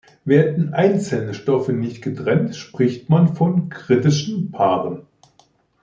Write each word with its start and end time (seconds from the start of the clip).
Werden 0.25 0.73
einzelne 0.73 1.35
Stoffe 1.35 1.73
nicht 1.73 2.01
getrennt, 2.01 2.55
spricht 2.55 3.07
man 3.09 3.35
von 3.35 3.69
"kritischen 3.69 4.49
Paaren". 4.49 5.03